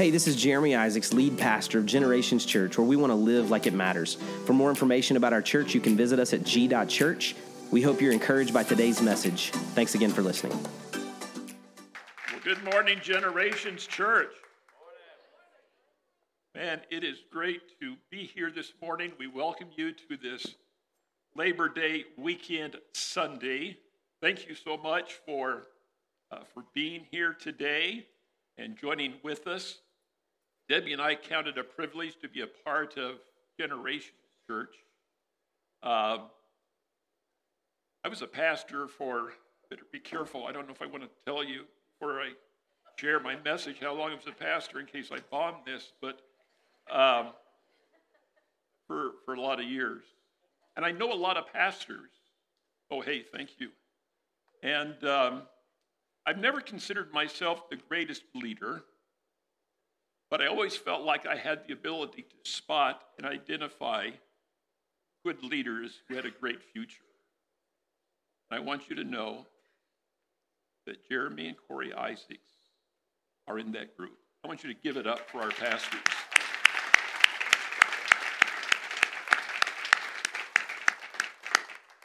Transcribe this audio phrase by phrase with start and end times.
[0.00, 3.50] Hey, this is Jeremy Isaacs, lead pastor of Generations Church, where we want to live
[3.50, 4.14] like it matters.
[4.46, 7.36] For more information about our church, you can visit us at g.church.
[7.70, 9.50] We hope you're encouraged by today's message.
[9.50, 10.58] Thanks again for listening.
[10.94, 14.32] Well, good morning, Generations Church.
[16.54, 19.12] Man, it is great to be here this morning.
[19.18, 20.54] We welcome you to this
[21.36, 23.76] Labor Day weekend Sunday.
[24.22, 25.64] Thank you so much for,
[26.32, 28.06] uh, for being here today
[28.56, 29.80] and joining with us.
[30.70, 33.16] Debbie and I counted a privilege to be a part of
[33.58, 34.12] Generations
[34.46, 34.72] Church.
[35.82, 36.18] Uh,
[38.04, 39.32] I was a pastor for,
[39.68, 41.64] better be careful, I don't know if I want to tell you
[41.98, 42.30] before I
[42.94, 46.20] share my message how long I was a pastor in case I bomb this, but
[46.88, 47.32] um,
[48.86, 50.04] for, for a lot of years.
[50.76, 52.10] And I know a lot of pastors.
[52.92, 53.70] Oh, hey, thank you.
[54.62, 55.42] And um,
[56.24, 58.84] I've never considered myself the greatest leader.
[60.30, 64.10] But I always felt like I had the ability to spot and identify
[65.24, 67.02] good leaders who had a great future.
[68.48, 69.46] And I want you to know
[70.86, 72.38] that Jeremy and Corey Isaacs
[73.48, 74.16] are in that group.
[74.44, 76.00] I want you to give it up for our pastors.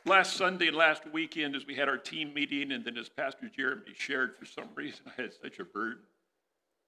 [0.07, 3.49] Last Sunday and last weekend, as we had our team meeting, and then as Pastor
[3.55, 6.03] Jeremy shared, for some reason, I had such a burden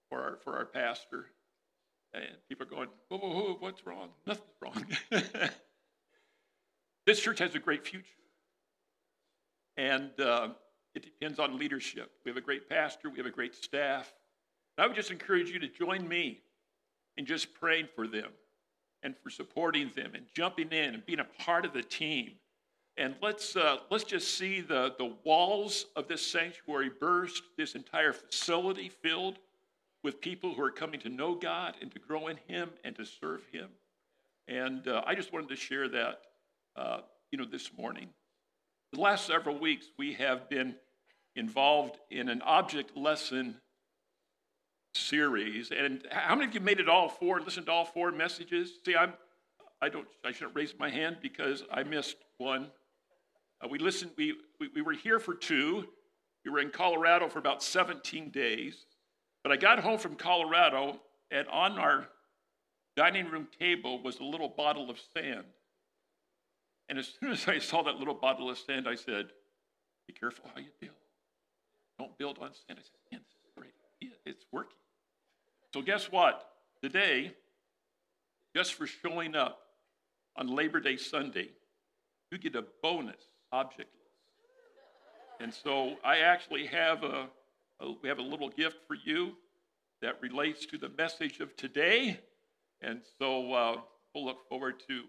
[0.10, 1.28] for our, for our pastor.
[2.14, 4.10] And people are going, whoa, whoa, whoa, what's wrong?
[4.26, 4.86] Nothing's wrong.
[7.06, 8.06] this church has a great future.
[9.76, 10.50] And uh,
[10.96, 12.12] it depends on leadership.
[12.26, 14.12] We have a great pastor, we have a great staff.
[14.78, 16.42] And I would just encourage you to join me
[17.18, 18.30] in just praying for them
[19.04, 22.32] and for supporting them and jumping in and being a part of the team.
[22.98, 28.12] And let's, uh, let's just see the, the walls of this sanctuary burst, this entire
[28.12, 29.38] facility filled
[30.04, 33.06] with people who are coming to know God and to grow in Him and to
[33.06, 33.70] serve Him.
[34.48, 36.22] And uh, I just wanted to share that,
[36.76, 37.00] uh,
[37.32, 38.10] you know, this morning.
[38.94, 40.76] The last several weeks, we have been
[41.36, 43.58] involved in an object lesson
[44.96, 45.72] series.
[45.72, 48.80] And how many of you made it all four, listened to all four messages?
[48.86, 49.14] See, I'm,
[49.82, 52.68] I don't, I shouldn't raise my hand because I missed one.
[53.62, 55.86] Uh, we listened, we, we, we were here for two.
[56.46, 58.86] We were in Colorado for about 17 days.
[59.44, 61.00] But I got home from Colorado,
[61.32, 62.08] and on our
[62.96, 65.46] dining room table was a little bottle of sand.
[66.90, 69.28] And as soon as I saw that little bottle of sand, I said,
[70.08, 70.94] Be careful how you build.
[72.00, 72.80] Don't build on sand.
[72.80, 73.72] I said, Man, this is great.
[74.26, 74.78] It's working.
[75.74, 76.50] So, guess what?
[76.82, 77.34] Today,
[78.56, 79.60] just for showing up
[80.36, 81.50] on Labor Day Sunday,
[82.32, 83.22] you get a bonus
[83.52, 83.90] object.
[85.40, 87.28] And so I actually have a
[88.02, 89.34] we have a little gift for you
[90.02, 92.20] that relates to the message of today.
[92.82, 93.78] And so uh,
[94.14, 95.04] we'll look forward to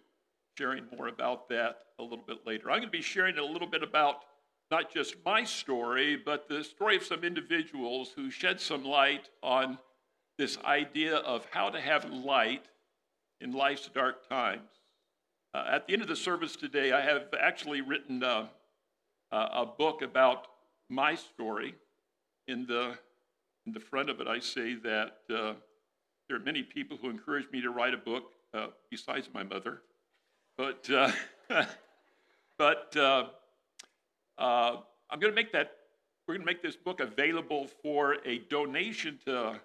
[0.57, 2.71] sharing more about that a little bit later.
[2.71, 4.25] I'm going to be sharing a little bit about
[4.71, 9.79] not just my story, but the story of some individuals who shed some light on
[10.37, 12.67] this idea of how to have light
[13.41, 14.69] in life's dark times.
[15.55, 18.47] Uh, at the end of the service today, I have actually written uh,
[19.31, 20.47] a book about
[20.91, 21.75] my story
[22.49, 22.99] in the,
[23.67, 25.53] in the front of it, I say that uh,
[26.27, 29.83] there are many people who encouraged me to write a book uh, besides my mother.
[30.57, 31.13] But, uh,
[32.59, 33.27] but uh,
[34.39, 34.77] uh,
[35.11, 35.73] I'm going to make that,
[36.27, 39.61] we're going to make this book available for a donation to,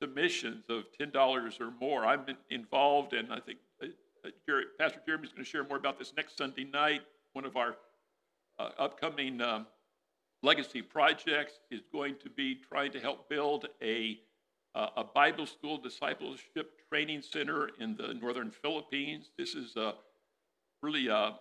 [0.00, 2.06] to missions of $10 or more.
[2.06, 3.88] I'm involved, and I think uh,
[4.78, 7.02] Pastor Jeremy is going to share more about this next Sunday night.
[7.34, 7.76] One of our
[8.78, 9.66] upcoming um,
[10.42, 14.18] Legacy Projects is going to be trying to help build a,
[14.74, 19.30] uh, a Bible school discipleship training center in the northern Philippines.
[19.38, 19.94] This is a,
[20.82, 21.34] really a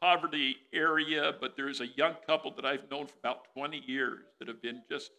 [0.00, 4.48] poverty area, but there's a young couple that I've known for about 20 years that
[4.48, 5.10] have been just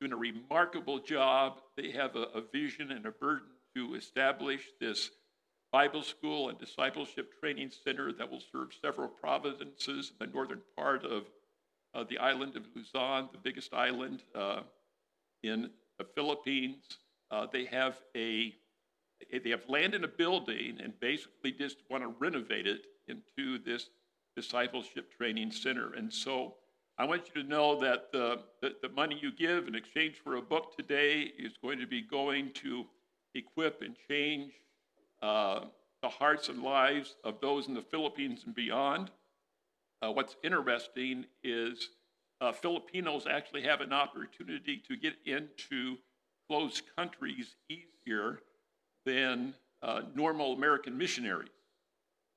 [0.00, 1.60] doing a remarkable job.
[1.76, 5.10] They have a, a vision and a burden to establish this
[5.72, 11.04] Bible school and discipleship training center that will serve several provinces in the northern part
[11.04, 11.24] of
[11.94, 14.60] uh, the island of Luzon, the biggest island uh,
[15.42, 16.98] in the Philippines.
[17.30, 18.54] Uh, they have a
[19.30, 23.88] they have land in a building and basically just want to renovate it into this
[24.34, 25.94] discipleship training center.
[25.94, 26.54] And so
[26.98, 30.36] I want you to know that the, the, the money you give in exchange for
[30.36, 32.84] a book today is going to be going to
[33.34, 34.52] equip and change
[35.22, 35.60] uh,
[36.02, 39.10] the hearts and lives of those in the Philippines and beyond.
[40.02, 41.90] Uh, what's interesting is
[42.40, 45.96] uh, Filipinos actually have an opportunity to get into
[46.48, 48.40] closed countries easier
[49.06, 51.50] than uh, normal American missionaries.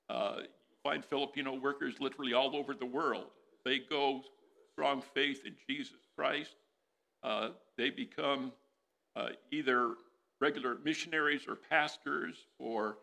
[0.09, 3.25] Uh, you find Filipino workers literally all over the world.
[3.65, 4.21] They go
[4.73, 6.53] strong faith in Jesus Christ.
[7.23, 8.51] Uh, they become
[9.15, 9.95] uh, either
[10.39, 12.97] regular missionaries or pastors, or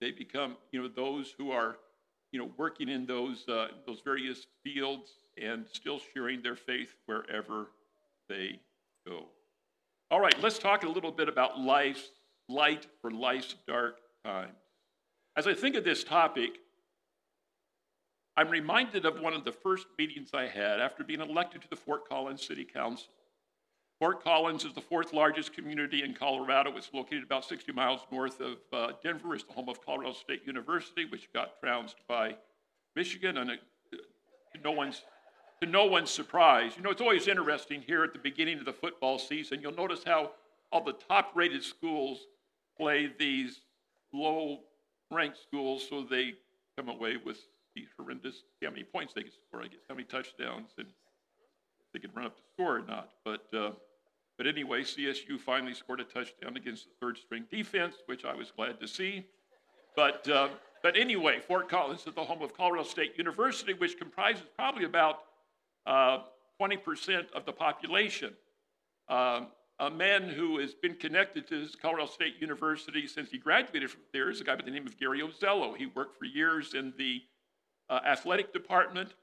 [0.00, 1.76] they become, you know, those who are,
[2.36, 7.68] you know, working in those uh, those various fields and still sharing their faith wherever
[8.28, 8.60] they
[9.06, 9.24] go.
[10.10, 12.10] All right, let's talk a little bit about life's
[12.50, 14.52] light for life's dark times.
[15.34, 16.50] As I think of this topic,
[18.36, 21.76] I'm reminded of one of the first meetings I had after being elected to the
[21.76, 23.08] Fort Collins City Council.
[23.98, 26.76] Fort Collins is the fourth largest community in Colorado.
[26.76, 29.34] It's located about 60 miles north of uh, Denver.
[29.34, 32.36] It's the home of Colorado State University, which got trounced by
[32.94, 33.50] Michigan, and
[33.90, 35.02] to no one's
[35.62, 36.72] to no one's surprise.
[36.76, 39.62] You know, it's always interesting here at the beginning of the football season.
[39.62, 40.32] You'll notice how
[40.70, 42.26] all the top-rated schools
[42.76, 43.60] play these
[44.12, 46.34] low-ranked schools, so they
[46.76, 47.38] come away with
[47.74, 50.88] the horrendous how many points they can score, I guess, how many touchdowns, and
[51.94, 53.08] they can run up the score or not.
[53.24, 53.70] But uh,
[54.36, 58.50] but anyway, CSU finally scored a touchdown against the third string defense, which I was
[58.50, 59.26] glad to see.
[59.94, 60.48] But, uh,
[60.82, 65.20] but anyway, Fort Collins is the home of Colorado State University, which comprises probably about
[65.86, 66.18] uh,
[66.60, 68.34] 20% of the population.
[69.08, 69.48] Um,
[69.78, 74.30] a man who has been connected to Colorado State University since he graduated from there
[74.30, 75.76] is a guy by the name of Gary Ozzello.
[75.76, 77.22] He worked for years in the
[77.88, 79.14] uh, athletic department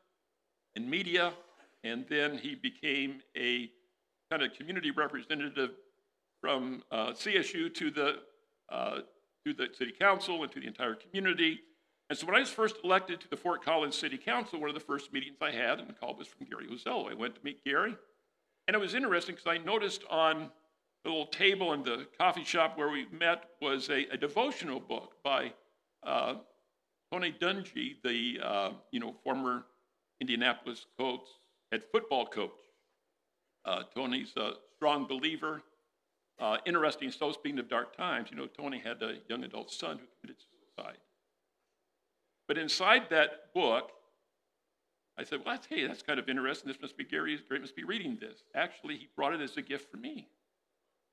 [0.76, 1.34] and media,
[1.84, 3.70] and then he became a
[4.34, 5.72] kind of community representative
[6.42, 8.16] from uh, CSU to the,
[8.72, 9.00] uh,
[9.46, 11.60] to the city council and to the entire community.
[12.10, 14.74] And so when I was first elected to the Fort Collins City Council, one of
[14.74, 17.12] the first meetings I had, and the call was from Gary Ozzello.
[17.12, 17.96] I went to meet Gary.
[18.68, 20.50] And it was interesting because I noticed on
[21.04, 25.14] the little table in the coffee shop where we met was a, a devotional book
[25.24, 25.54] by
[26.02, 26.36] uh,
[27.12, 29.66] Tony Dungy, the uh, you know former
[30.20, 31.30] Indianapolis Colts
[31.72, 32.63] head football coach.
[33.66, 35.62] Uh, Tony's a strong believer.
[36.40, 39.98] Uh, interesting, so speaking of dark times, you know, Tony had a young adult son
[40.00, 40.98] who committed suicide.
[42.48, 43.92] But inside that book,
[45.18, 46.68] I said, well, hey, that's kind of interesting.
[46.68, 47.04] This must be.
[47.04, 48.44] Gary must be reading this.
[48.56, 50.28] Actually, he brought it as a gift for me.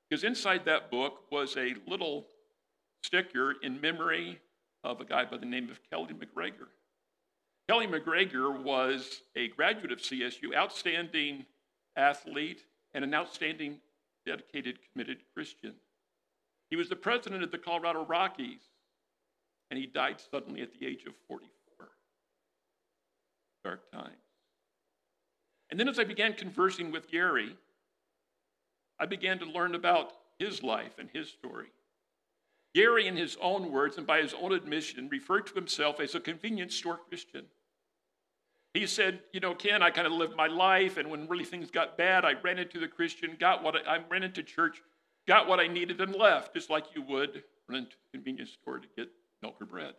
[0.09, 2.27] Because inside that book was a little
[3.05, 4.41] sticker in memory
[4.83, 6.69] of a guy by the name of Keli McGregor.
[7.71, 11.45] Keli McGregor was a graduate of CSU, outstanding
[12.01, 12.65] athlete,
[12.95, 13.79] and an outstanding,
[14.27, 15.75] dedicated, committed Christian.
[16.71, 18.61] He was the president of the Colorado Rockies,
[19.71, 21.89] and he died suddenly at the age of 44.
[23.65, 24.17] Dark times.
[25.71, 27.57] And then as I began conversing with Gary,
[28.99, 31.69] I began to learn about his life and his story.
[32.75, 36.21] Gary, in his own words and by his own admission, referred to himself as a
[36.21, 37.47] convenience store Christian.
[38.75, 41.71] He said, You know, Ken, I kind of lived my life, and when really things
[41.71, 44.81] got bad, I ran into the Christian, got what I, I ran into church,
[45.27, 48.79] got what I needed, and left, just like you would run into the convenience store
[48.79, 49.09] to get
[49.43, 49.95] milk or bread.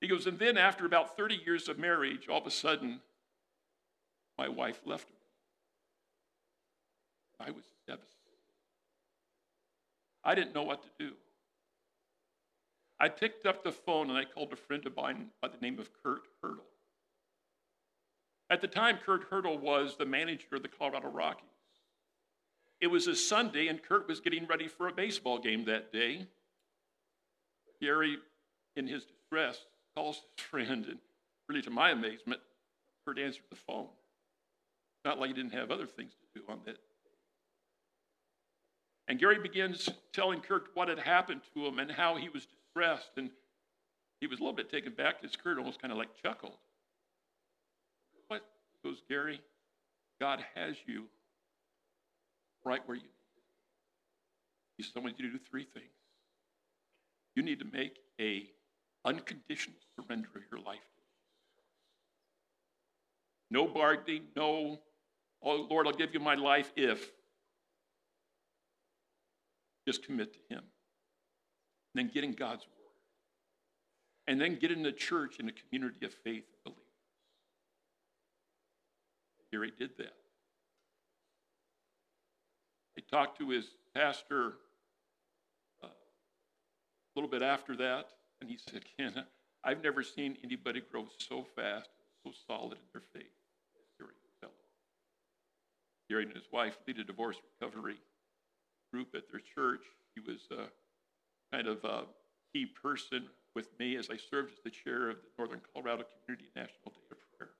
[0.00, 3.00] He goes, and then after about 30 years of marriage, all of a sudden,
[4.36, 5.16] my wife left me.
[7.40, 8.10] I was devastated.
[10.22, 11.12] I didn't know what to do.
[13.00, 15.78] I picked up the phone and I called a friend of mine by the name
[15.78, 16.64] of Kurt Hurdle.
[18.50, 21.48] At the time, Kurt Hurdle was the manager of the Colorado Rockies.
[22.80, 26.26] It was a Sunday, and Kurt was getting ready for a baseball game that day.
[27.80, 28.18] Gary,
[28.76, 29.64] in his distress,
[29.96, 30.98] calls his friend, and
[31.48, 32.40] really to my amazement,
[33.06, 33.88] Kurt answered the phone.
[35.04, 36.76] Not like he didn't have other things to do on that.
[39.08, 43.10] And Gary begins telling Kurt what had happened to him and how he was distressed.
[43.16, 43.30] And
[44.20, 45.22] he was a little bit taken back.
[45.22, 46.56] His Kurt almost kind of like chuckled.
[48.28, 48.42] What?
[48.82, 49.40] Goes Gary,
[50.20, 51.04] God has you
[52.64, 53.10] right where you need.
[54.76, 55.86] He said, I you to do three things.
[57.36, 58.46] You need to make a
[59.04, 60.78] unconditional surrender of your life.
[63.50, 64.80] No bargaining, no,
[65.42, 67.10] oh Lord, I'll give you my life if.
[69.86, 70.62] Just commit to Him
[71.94, 72.70] then get in God's Word.
[74.26, 76.82] And then get in the church in a community of faith believers.
[79.52, 80.14] Gary did that.
[82.96, 84.54] He talked to his pastor
[85.82, 88.06] uh, a little bit after that,
[88.40, 89.24] and he said, Ken,
[89.62, 91.90] I've never seen anybody grow so fast,
[92.24, 93.30] so solid in their faith
[93.98, 94.52] Gary Costello.
[96.08, 97.96] Gary and his wife lead a divorce recovery
[98.92, 99.82] group at their church.
[100.14, 100.66] He was uh,
[101.54, 102.02] kind of a
[102.52, 106.50] key person with me as I served as the chair of the Northern Colorado Community
[106.56, 107.50] National Day of Prayer.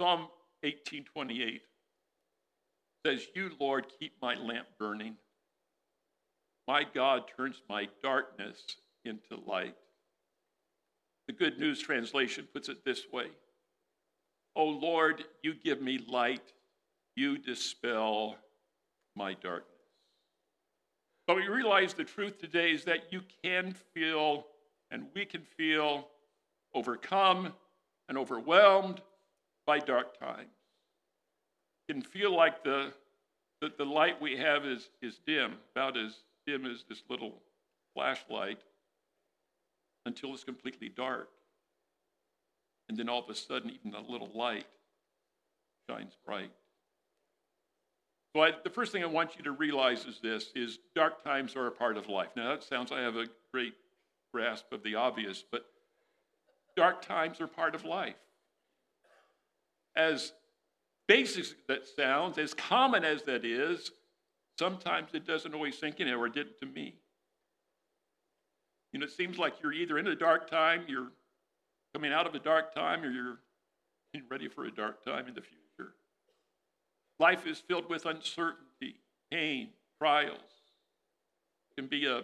[0.00, 0.20] Psalm
[0.62, 1.60] 1828
[3.04, 5.16] says, You, Lord, keep my lamp burning.
[6.66, 8.58] My God turns my darkness
[9.04, 9.76] into light.
[11.26, 13.26] The Good News Translation puts it this way
[14.54, 16.52] O Lord, you give me light,
[17.14, 18.36] you dispel
[19.14, 19.75] my darkness.
[21.26, 24.46] But we realize the truth today is that you can feel,
[24.90, 26.08] and we can feel,
[26.74, 27.52] overcome
[28.08, 29.00] and overwhelmed
[29.66, 30.52] by dark times.
[31.88, 32.92] It can feel like the,
[33.60, 36.14] the, the light we have is, is dim, about as
[36.46, 37.42] dim as this little
[37.94, 38.60] flashlight,
[40.04, 41.28] until it's completely dark.
[42.88, 44.66] And then all of a sudden, even the little light
[45.90, 46.52] shines bright.
[48.36, 51.68] So the first thing I want you to realize is this: is dark times are
[51.68, 52.28] a part of life.
[52.36, 53.72] Now that sounds I have a great
[54.30, 55.64] grasp of the obvious, but
[56.76, 58.16] dark times are part of life.
[59.96, 60.34] As
[61.08, 63.90] basic as that sounds, as common as that is,
[64.58, 66.96] sometimes it doesn't always sink in, or it didn't to me.
[68.92, 71.10] You know, it seems like you're either in a dark time, you're
[71.94, 73.38] coming out of a dark time, or you're
[74.30, 75.65] ready for a dark time in the future.
[77.18, 78.96] Life is filled with uncertainty,
[79.30, 80.38] pain, trials.
[81.70, 82.22] It can be a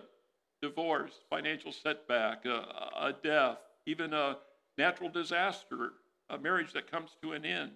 [0.61, 4.39] divorce, financial setback, a, a death, even a
[4.77, 5.93] natural disaster,
[6.31, 7.73] a marriage that comes to an end.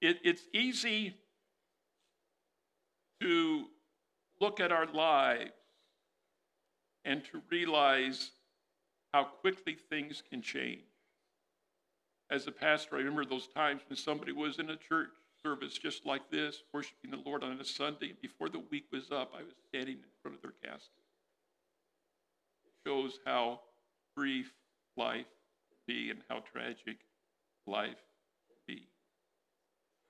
[0.00, 1.14] It, it's easy
[3.20, 3.66] to
[4.40, 5.52] look at our lives
[7.04, 8.32] and to realize
[9.14, 10.82] how quickly things can change.
[12.30, 15.10] As a pastor, I remember those times when somebody was in a church
[15.46, 18.14] service just like this, worshiping the Lord on a Sunday.
[18.20, 20.90] Before the week was up, I was standing in front of their casket.
[22.66, 23.60] It shows how
[24.16, 24.52] brief
[24.96, 25.26] life
[25.68, 26.98] can be and how tragic
[27.64, 28.02] life
[28.48, 28.88] can be.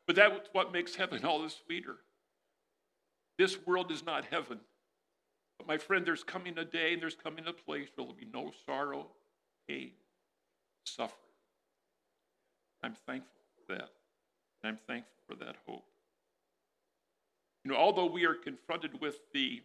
[0.06, 1.96] But that's what makes heaven all the sweeter.
[3.38, 4.60] This world is not heaven.
[5.58, 8.28] But my friend, there's coming a day and there's coming a place where there'll be
[8.32, 9.08] no sorrow,
[9.68, 9.90] pain,
[10.84, 11.12] suffering.
[12.82, 13.32] I'm thankful
[13.66, 13.90] for that.
[14.62, 15.84] And I'm thankful for that hope.
[17.64, 19.62] You know, although we are confronted with the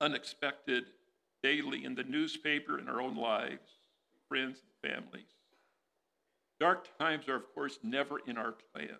[0.00, 0.84] unexpected
[1.42, 3.78] daily in the newspaper, in our own lives,
[4.28, 5.28] friends and families,
[6.58, 8.90] dark times are, of course, never in our plans.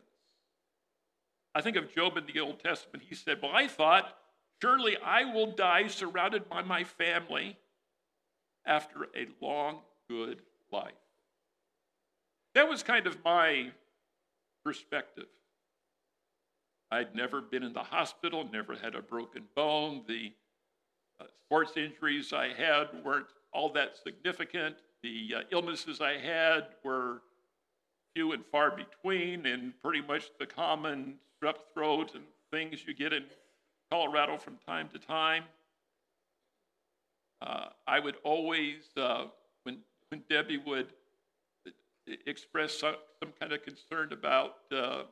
[1.55, 3.05] I think of Job in the Old Testament.
[3.09, 4.17] He said, Well, I thought,
[4.63, 7.59] surely I will die surrounded by my family
[8.65, 10.93] after a long, good life.
[12.55, 13.73] That was kind of my
[14.65, 15.27] perspective.
[16.91, 20.03] I'd never been in the hospital, never had a broken bone.
[20.09, 20.33] The
[21.21, 24.77] uh, sports injuries I had weren't all that significant.
[25.03, 27.23] The uh, illnesses I had were
[28.15, 33.13] few and far between, and pretty much the common strep throat and things you get
[33.13, 33.25] in
[33.91, 35.45] Colorado from time to time.
[37.41, 39.27] Uh, I would always, uh,
[39.63, 39.79] when,
[40.11, 40.93] when Debbie would
[42.27, 45.03] express some, some kind of concern about uh,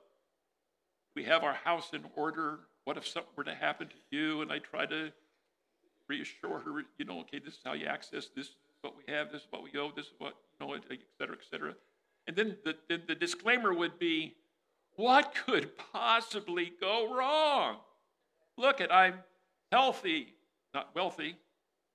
[1.14, 2.60] we have our house in order.
[2.84, 4.42] What if something were to happen to you?
[4.42, 5.12] And I try to
[6.08, 9.30] reassure her, you know, okay, this is how you access this, is what we have,
[9.30, 10.82] this is what we owe, this is what, you know, et
[11.18, 11.74] cetera, et cetera.
[12.26, 14.34] And then the, the, the disclaimer would be,
[14.96, 17.76] what could possibly go wrong?
[18.56, 19.14] Look at I'm
[19.70, 20.34] healthy,
[20.74, 21.36] not wealthy,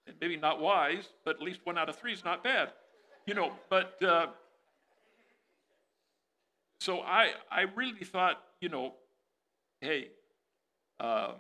[0.06, 2.70] and maybe not wise, but at least one out of three is not bad.
[3.26, 4.28] You know, but uh,
[6.84, 8.96] so I, I really thought, you know,
[9.80, 10.10] hey,
[11.00, 11.32] uh,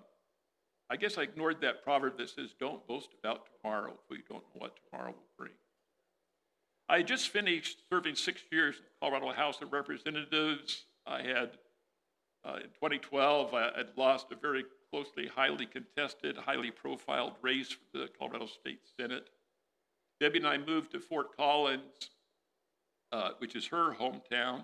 [0.89, 4.43] I guess I ignored that proverb that says, don't boast about tomorrow, for you don't
[4.55, 5.51] know what tomorrow will bring.
[6.87, 10.85] I just finished serving six years in the Colorado House of Representatives.
[11.05, 11.57] I had,
[12.45, 17.97] uh, in 2012, I had lost a very closely, highly contested, highly profiled race for
[17.97, 19.29] the Colorado State Senate.
[20.21, 22.11] Debbie and I moved to Fort Collins,
[23.11, 24.63] uh, which is her hometown.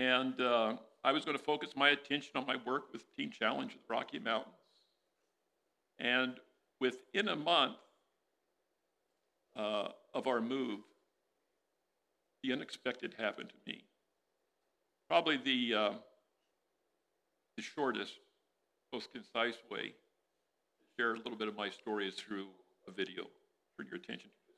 [0.00, 3.74] And uh, I was going to focus my attention on my work with Teen Challenge
[3.74, 4.54] of the Rocky Mountains.
[5.98, 6.36] And
[6.80, 7.76] within a month
[9.54, 10.80] uh, of our move,
[12.42, 13.84] the unexpected happened to me.
[15.06, 15.92] Probably the, uh,
[17.58, 18.14] the shortest,
[18.94, 22.46] most concise way to share a little bit of my story is through
[22.88, 23.24] a video.
[23.76, 24.49] Turn your attention to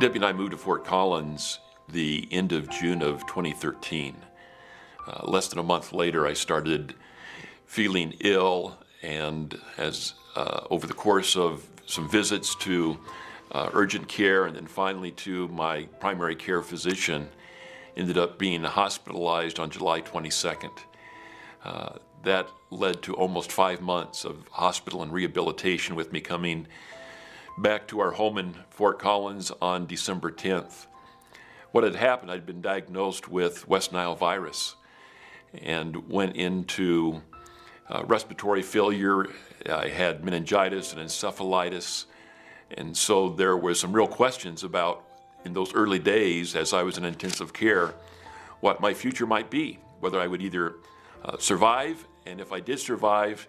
[0.00, 4.16] Debbie and I moved to Fort Collins the end of June of 2013.
[5.06, 6.94] Uh, less than a month later, I started
[7.66, 12.98] feeling ill, and as uh, over the course of some visits to
[13.52, 17.28] uh, urgent care and then finally to my primary care physician,
[17.94, 20.78] ended up being hospitalized on July 22nd.
[21.62, 26.66] Uh, that led to almost five months of hospital and rehabilitation with me coming
[27.58, 30.86] back to our home in Fort Collins on December 10th.
[31.72, 34.76] What had happened, I'd been diagnosed with West Nile virus
[35.54, 37.22] and went into
[37.88, 39.26] uh, respiratory failure.
[39.68, 42.06] I had meningitis and encephalitis.
[42.70, 45.04] And so there were some real questions about,
[45.44, 47.94] in those early days, as I was in intensive care,
[48.60, 50.76] what my future might be, whether I would either
[51.24, 53.48] uh, survive, and if I did survive,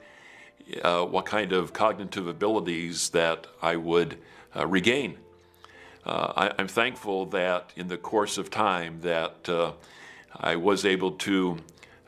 [0.83, 4.17] uh, what kind of cognitive abilities that I would
[4.55, 5.17] uh, regain.
[6.05, 9.73] Uh, I, am thankful that in the course of time that uh,
[10.35, 11.57] I was able to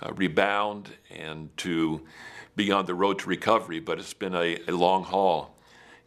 [0.02, 2.02] uh, rebound and to
[2.56, 5.56] be on the road to recovery, but it's been a, a long haul.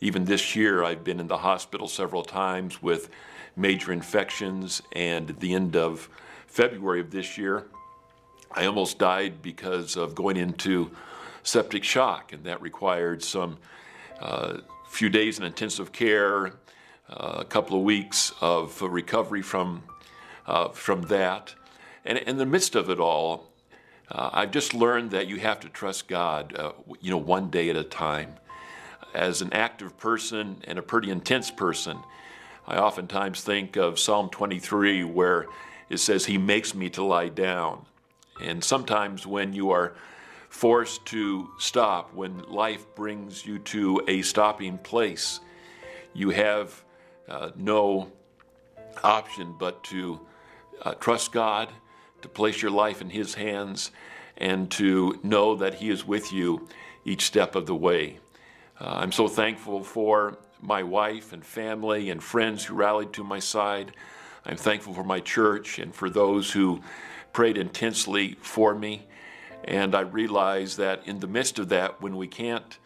[0.00, 3.08] Even this year, I've been in the hospital several times with
[3.56, 6.08] major infections, and at the end of
[6.46, 7.66] February of this year,
[8.50, 10.90] I almost died because of going into
[11.46, 13.56] septic shock, and that required some
[14.20, 16.48] uh, few days in intensive care,
[17.08, 19.82] uh, a couple of weeks of recovery from
[20.46, 21.54] uh, from that.
[22.04, 23.48] And in the midst of it all,
[24.10, 27.70] uh, I've just learned that you have to trust God, uh, you know, one day
[27.70, 28.34] at a time.
[29.14, 31.98] As an active person and a pretty intense person,
[32.66, 35.46] I oftentimes think of Psalm 23 where
[35.88, 37.86] it says, He makes me to lie down.
[38.40, 39.94] And sometimes when you are
[40.48, 45.40] forced to stop, when life brings you to a stopping place,
[46.14, 46.82] you have
[47.28, 48.10] uh, no
[49.02, 50.20] option but to
[50.82, 51.68] uh, trust God,
[52.22, 53.90] to place your life in His hands,
[54.36, 56.68] and to know that He is with you
[57.04, 58.18] each step of the way.
[58.80, 63.38] Uh, I'm so thankful for my wife and family and friends who rallied to my
[63.38, 63.92] side.
[64.44, 66.80] I'm thankful for my church and for those who
[67.32, 69.06] prayed intensely for me.
[69.64, 72.78] And I realize that in the midst of that, when we can't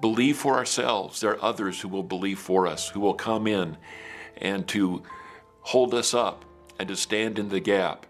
[0.00, 3.76] believe for ourselves, there are others who will believe for us, who will come in
[4.36, 5.02] and to
[5.60, 6.44] hold us up
[6.78, 8.06] and to stand in the gap.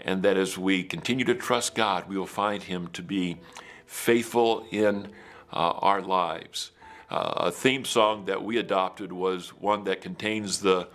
[0.00, 3.38] And that as we continue to trust God, we will find Him to be
[3.86, 5.08] faithful in
[5.52, 6.72] uh, our lives.
[7.10, 10.88] Uh, a theme song that we adopted was one that contains the,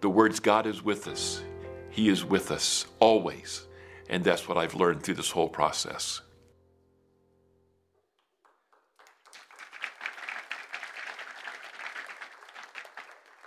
[0.00, 1.42] the words, God is with us.
[1.90, 3.67] He is with us always.
[4.08, 6.22] And that's what I've learned through this whole process.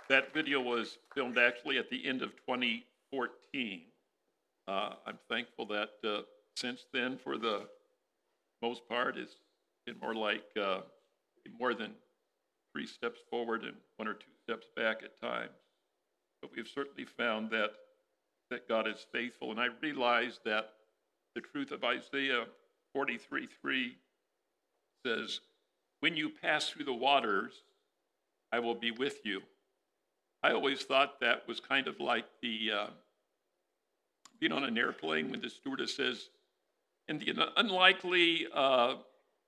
[0.08, 3.82] That video was filmed actually at the end of 2014.
[4.68, 6.22] Uh, I'm thankful that uh,
[6.54, 7.66] since then, for the
[8.60, 9.36] most part, it's
[9.86, 10.80] been more like uh,
[11.58, 11.92] more than
[12.72, 15.50] three steps forward and one or two steps back at times.
[16.40, 17.72] But we've certainly found that
[18.52, 20.74] that God is faithful, and I realize that
[21.34, 22.44] the truth of Isaiah
[22.92, 23.96] 43 3
[25.04, 25.40] says,
[26.00, 27.62] "When you pass through the waters,
[28.52, 29.42] I will be with you."
[30.42, 32.86] I always thought that was kind of like the uh,
[34.42, 36.28] being on an airplane when the stewardess says,
[37.06, 38.96] in the unlikely uh,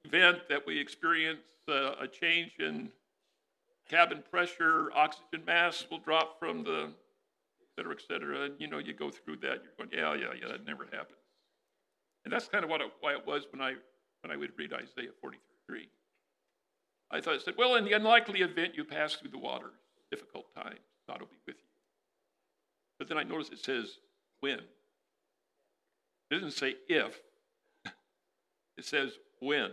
[0.05, 2.91] event that we experience uh, a change in
[3.91, 6.91] cabin pressure, oxygen mass will drop from the,
[7.77, 8.43] cetera, et cetera.
[8.43, 11.19] And you know, you go through that, you're going, yeah, yeah, yeah, that never happens.
[12.25, 13.75] And that's kind of what it, why it was when I
[14.23, 15.89] when I would read Isaiah 43.
[17.11, 19.75] I thought I said, well, in the unlikely event you pass through the waters,
[20.11, 20.81] difficult times.
[21.07, 21.63] God will be with you.
[22.99, 23.99] But then I noticed it says
[24.41, 24.61] when.
[26.31, 27.21] It doesn't say if,
[28.79, 29.73] it says when.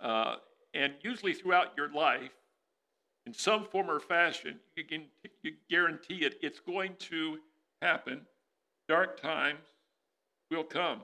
[0.00, 0.36] Uh,
[0.74, 2.32] and usually throughout your life,
[3.28, 5.04] in some form or fashion, you can
[5.42, 7.38] you guarantee it, it's going to
[7.82, 8.22] happen.
[8.88, 9.66] Dark times
[10.50, 11.02] will come.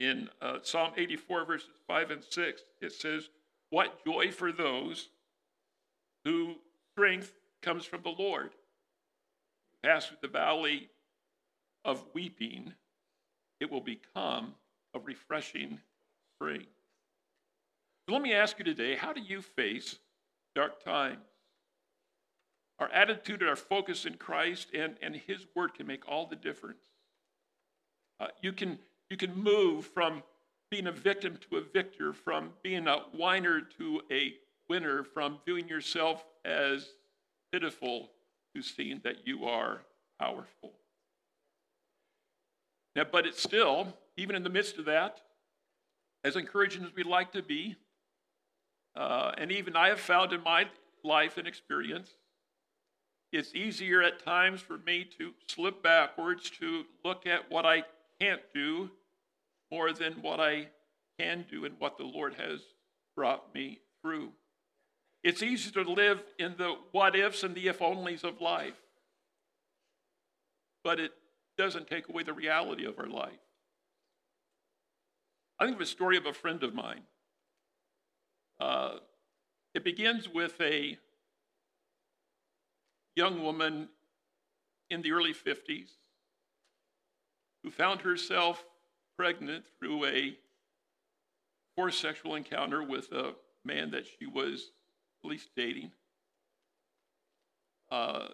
[0.00, 3.30] In uh, Psalm 84, verses 5 and 6, it says,
[3.70, 5.08] What joy for those
[6.26, 6.56] who
[6.92, 8.50] strength comes from the Lord.
[9.82, 10.90] Pass through the valley
[11.86, 12.74] of weeping,
[13.60, 14.54] it will become
[14.94, 15.80] a refreshing
[16.36, 16.66] spring.
[18.06, 19.98] So let me ask you today how do you face
[20.54, 21.24] dark times?
[22.78, 26.36] Our attitude and our focus in Christ and, and His Word can make all the
[26.36, 26.82] difference.
[28.18, 28.78] Uh, you, can,
[29.10, 30.22] you can move from
[30.70, 34.34] being a victim to a victor, from being a whiner to a
[34.68, 36.88] winner, from viewing yourself as
[37.52, 38.10] pitiful
[38.54, 39.82] to seeing that you are
[40.18, 40.72] powerful.
[42.96, 45.20] Now, but it's still, even in the midst of that,
[46.24, 47.76] as encouraging as we'd like to be,
[48.96, 50.66] uh, and even I have found in my
[51.04, 52.10] life and experience,
[53.32, 57.84] it's easier at times for me to slip backwards to look at what I
[58.20, 58.90] can't do
[59.70, 60.68] more than what I
[61.18, 62.60] can do and what the Lord has
[63.16, 64.32] brought me through.
[65.24, 68.76] It's easy to live in the what ifs and the if onlys of life,
[70.84, 71.12] but it
[71.56, 73.38] doesn't take away the reality of our life.
[75.58, 77.02] I think of a story of a friend of mine.
[78.60, 78.96] Uh,
[79.74, 80.98] it begins with a
[83.16, 83.88] young woman
[84.90, 85.90] in the early 50s
[87.62, 88.64] who found herself
[89.16, 90.36] pregnant through a
[91.76, 93.34] forced sexual encounter with a
[93.64, 94.70] man that she was
[95.24, 95.90] at least dating.
[97.90, 98.28] Uh,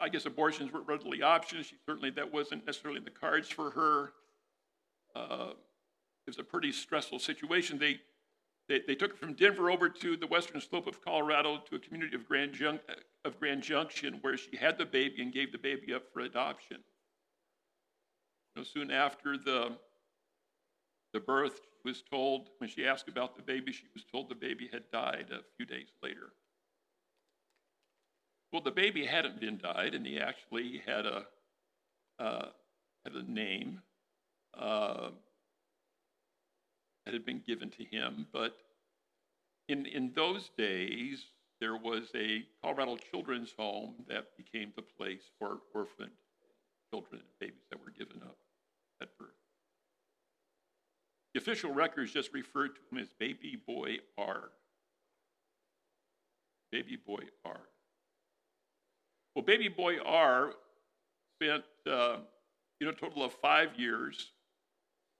[0.00, 1.66] I guess abortions weren't readily options.
[1.66, 4.12] She certainly that wasn't necessarily in the cards for her.
[5.14, 5.52] Uh,
[6.26, 7.78] it was a pretty stressful situation.
[7.78, 8.00] They,
[8.68, 11.78] they, they took her from Denver over to the western slope of Colorado to a
[11.78, 12.80] community of Grand, Jun-
[13.24, 16.78] of Grand Junction where she had the baby and gave the baby up for adoption.
[18.54, 19.76] You know, soon after the
[21.12, 24.34] the birth, she was told, when she asked about the baby, she was told the
[24.34, 26.32] baby had died a few days later.
[28.52, 31.26] Well, the baby hadn't been died, and he actually had a,
[32.18, 32.46] uh,
[33.04, 33.80] had a name
[34.58, 35.10] uh,
[37.04, 38.26] that had been given to him.
[38.32, 38.56] But
[39.68, 41.24] in, in those days,
[41.60, 46.10] there was a Colorado children's home that became the place for orphaned
[46.90, 48.36] children and babies that were given up
[49.00, 49.28] at birth.
[51.34, 54.50] The official records just referred to him as Baby Boy R.
[56.70, 57.60] Baby Boy R.
[59.34, 60.52] Well, Baby Boy R
[61.36, 62.16] spent uh,
[62.80, 64.31] you know, a total of five years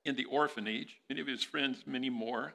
[0.05, 2.55] in the orphanage, many of his friends, many more.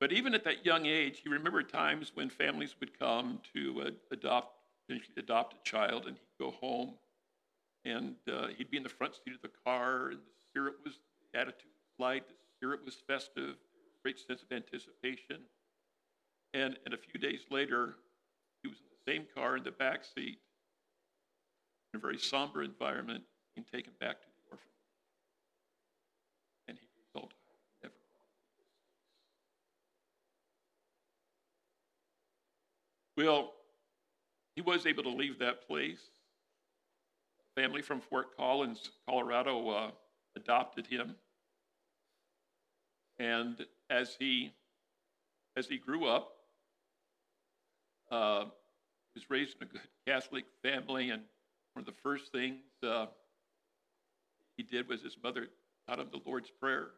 [0.00, 3.90] But even at that young age, he remembered times when families would come to uh,
[4.12, 4.54] adopt,
[5.16, 6.94] adopt a child, and he'd go home,
[7.84, 10.94] and uh, he'd be in the front seat of the car, and the spirit was,
[11.32, 13.56] the attitude light, the spirit was festive,
[14.02, 15.40] great sense of anticipation.
[16.54, 17.96] And, and a few days later,
[18.62, 20.38] he was in the same car in the back seat,
[21.92, 24.64] in a very somber environment, being taken back to the orphanage.
[26.68, 27.34] And he told
[27.82, 27.94] never.
[33.18, 33.52] Well,
[34.54, 35.98] he was able to leave that place.
[37.56, 39.90] Family from Fort Collins, Colorado, uh,
[40.36, 41.16] adopted him.
[43.18, 44.52] And as he
[45.56, 46.32] as he grew up,
[48.12, 51.22] uh, he was raised in a good Catholic family, and
[51.72, 53.06] one of the first things uh,
[54.56, 55.48] he did was his mother
[55.88, 56.90] taught him the Lord's Prayer.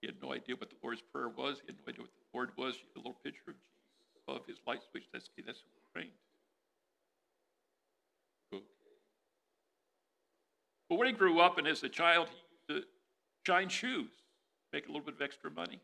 [0.00, 1.58] He had no idea what the Lord's Prayer was.
[1.60, 2.74] He had no idea what the Lord was.
[2.74, 3.71] He had a little picture of Jesus
[4.26, 5.04] above his light switch.
[5.12, 6.16] That's that's who he trained.
[8.52, 8.64] Okay.
[10.88, 12.88] But when he grew up and as a child, he used to
[13.46, 14.10] shine shoes
[14.72, 15.80] make a little bit of extra money.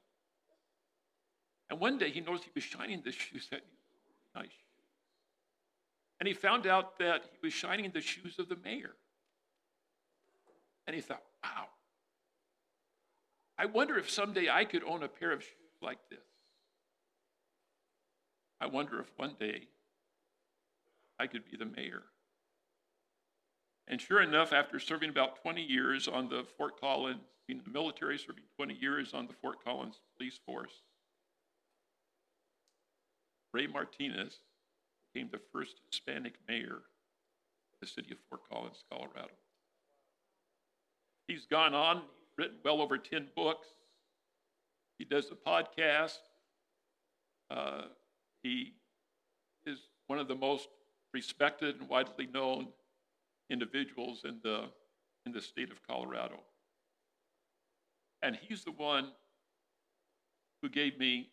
[1.71, 3.61] And one day he noticed he was shining the shoes that
[4.35, 4.49] nice.
[6.21, 8.95] And he found out that he was shining the shoes of the mayor.
[10.87, 11.67] And he thought, wow,
[13.59, 16.28] I wonder if someday I could own a pair of shoes like this.
[18.61, 19.69] I wonder if one day
[21.19, 22.03] I could be the mayor.
[23.87, 27.71] And sure enough, after serving about 20 years on the Fort Collins being in the
[27.71, 30.83] military, serving 20 years on the Fort Collins police force.
[33.55, 34.41] Ray Martinez
[35.13, 39.31] became the first Hispanic mayor of the city of Fort Collins, Colorado.
[41.27, 42.03] He's gone on,
[42.37, 43.69] written well over 10 books.
[44.99, 46.19] He does a podcast.
[47.51, 47.83] Uh,
[48.43, 48.75] he
[49.67, 50.69] is one of the most
[51.13, 52.69] respected and widely known
[53.51, 54.65] individuals in the,
[55.27, 56.41] in the state of Colorado.
[58.23, 59.13] And he's the one
[60.63, 61.31] who gave me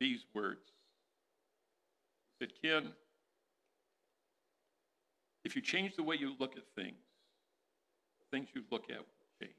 [0.00, 0.60] these words.
[2.38, 2.92] He said, Ken,
[5.44, 6.96] if you change the way you look at things,
[8.20, 9.54] the things you look at will change.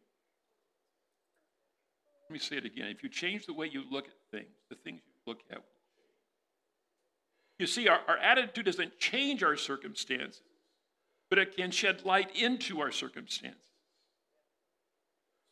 [2.29, 2.87] Let me say it again.
[2.87, 5.78] If you change the way you look at things, the things you look at will.
[7.59, 10.41] You see, our, our attitude doesn't change our circumstances,
[11.29, 13.59] but it can shed light into our circumstances.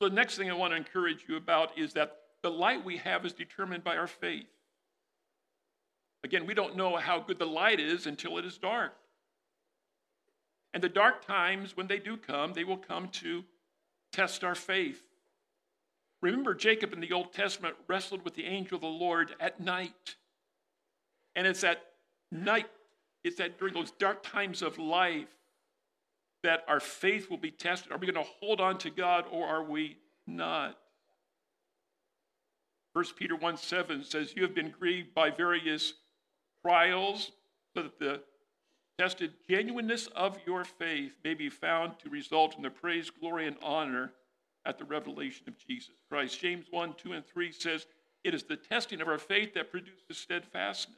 [0.01, 2.97] So, the next thing I want to encourage you about is that the light we
[2.97, 4.47] have is determined by our faith.
[6.23, 8.93] Again, we don't know how good the light is until it is dark.
[10.73, 13.43] And the dark times, when they do come, they will come to
[14.11, 15.03] test our faith.
[16.21, 20.15] Remember, Jacob in the Old Testament wrestled with the angel of the Lord at night.
[21.35, 21.81] And it's at
[22.31, 22.67] night,
[23.23, 25.27] it's that during those dark times of life
[26.43, 27.91] that our faith will be tested.
[27.91, 30.77] Are we going to hold on to God or are we not?
[32.93, 35.93] 1 Peter 1 7 says, You have been grieved by various
[36.61, 37.31] trials,
[37.75, 38.21] so that the
[38.97, 43.57] tested genuineness of your faith may be found to result in the praise, glory, and
[43.61, 44.13] honor
[44.65, 46.39] at the revelation of Jesus Christ.
[46.39, 47.85] James 1 2 and 3 says,
[48.23, 50.97] It is the testing of our faith that produces steadfastness.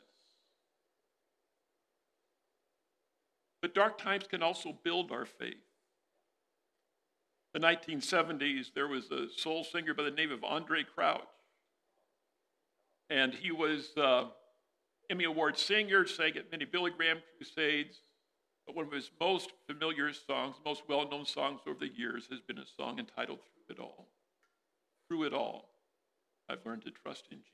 [3.61, 5.57] But dark times can also build our faith.
[7.53, 11.21] The 1970s, there was a soul singer by the name of Andraé Crouch.
[13.09, 14.25] And he was uh,
[15.09, 18.01] Emmy Award singer, sang at many Billy Graham crusades.
[18.67, 22.39] But one of his most familiar songs, most well known songs over the years, has
[22.39, 24.07] been a song entitled Through It All.
[25.07, 25.69] Through it all,
[26.47, 27.53] I've learned to trust in Jesus.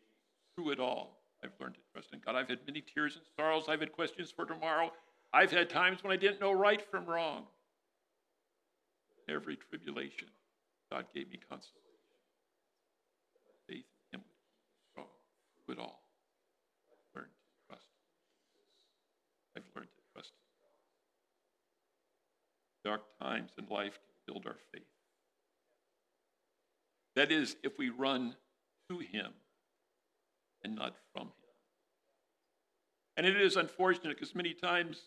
[0.56, 2.36] Through it all, I've learned to trust in God.
[2.36, 3.65] I've had many tears and sorrows.
[3.70, 4.91] I've had questions for tomorrow.
[5.36, 7.43] I've had times when I didn't know right from wrong.
[9.28, 10.30] Every tribulation,
[10.89, 11.82] God gave me consolation.
[13.67, 14.26] Faith in Him
[14.91, 15.08] strong
[15.65, 16.00] through it all.
[16.89, 17.88] I've learned to trust.
[19.58, 20.32] I've learned to trust.
[22.86, 24.84] Dark times in life can build our faith.
[27.17, 28.38] That is, if we run
[28.89, 29.34] to Him
[30.63, 31.34] and not from Him.
[33.17, 35.02] And it is unfortunate because many times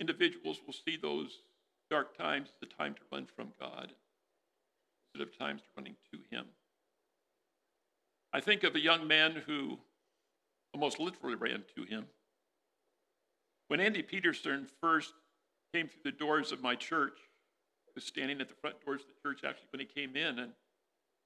[0.00, 1.42] individuals will see those
[1.90, 3.92] dark times as the time to run from God
[5.14, 6.46] instead of times running to Him.
[8.32, 9.78] I think of a young man who
[10.72, 12.06] almost literally ran to Him.
[13.68, 15.12] When Andy Peterson first
[15.74, 17.18] came through the doors of my church,
[17.86, 20.38] he was standing at the front doors of the church actually when he came in,
[20.38, 20.52] and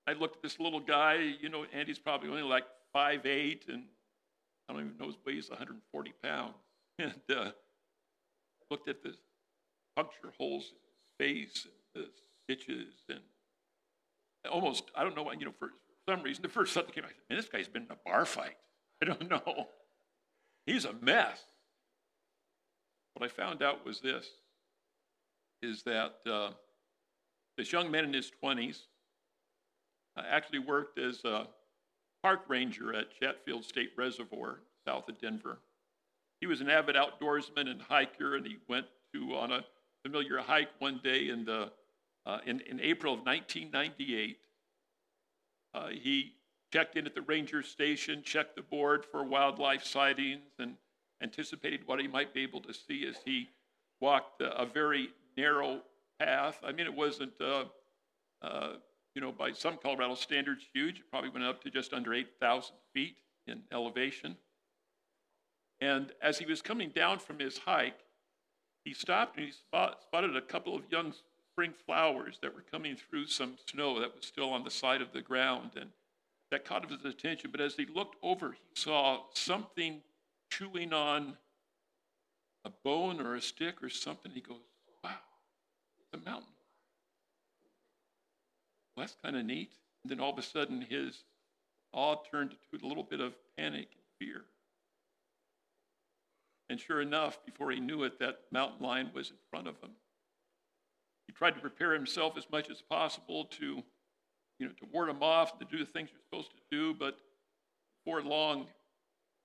[0.07, 1.37] I looked at this little guy.
[1.41, 3.85] You know, Andy's probably only like five eight, and
[4.69, 6.55] I don't even know his weight is 140 pounds.
[6.97, 7.51] And uh,
[8.71, 9.15] looked at the
[9.97, 12.11] puncture holes in his face, and the
[12.45, 13.21] stitches, and
[14.51, 15.71] almost, I don't know, why, you know, for
[16.09, 17.99] some reason, the first thought that came, I said, man, this guy's been in a
[18.05, 18.57] bar fight.
[19.03, 19.69] I don't know.
[20.67, 21.41] He's a mess.
[23.15, 24.27] What I found out was this,
[25.63, 26.51] is that uh,
[27.57, 28.81] this young man in his 20s
[30.17, 31.47] uh, actually worked as a
[32.23, 35.59] park ranger at Chatfield State Reservoir, south of Denver.
[36.41, 39.65] He was an avid outdoorsman and hiker, and he went to on a
[40.03, 41.71] familiar hike one day in the
[42.27, 44.39] uh, in, in April of 1998.
[45.75, 46.33] Uh, he
[46.73, 50.75] checked in at the ranger station, checked the board for wildlife sightings, and
[51.23, 53.49] anticipated what he might be able to see as he
[54.01, 55.81] walked a, a very narrow
[56.19, 56.59] path.
[56.65, 57.65] I mean, it wasn't, uh,
[58.43, 58.75] uh
[59.15, 60.99] you know, by some Colorado standards, huge.
[60.99, 64.37] It probably went up to just under 8,000 feet in elevation.
[65.85, 67.99] And as he was coming down from his hike,
[68.87, 71.13] he stopped and he spot, spotted a couple of young
[71.53, 75.13] spring flowers that were coming through some snow that was still on the side of
[75.13, 75.73] the ground.
[75.79, 75.91] And
[76.51, 77.51] that caught his attention.
[77.51, 80.01] But as he looked over, he saw something
[80.51, 81.37] chewing on
[82.65, 84.33] a bone or a stick or something.
[84.33, 84.57] He goes,
[85.03, 85.11] Wow,
[86.01, 86.49] it's a mountain.
[88.97, 89.73] Well, that's kind of neat.
[90.03, 91.25] And then all of a sudden, his
[91.93, 94.45] awe turned to a little bit of panic and fear.
[96.71, 99.91] And sure enough, before he knew it, that mountain lion was in front of him.
[101.27, 103.83] He tried to prepare himself as much as possible to,
[104.59, 107.19] you know, to ward him off, to do the things you're supposed to do, but
[108.05, 108.67] before long,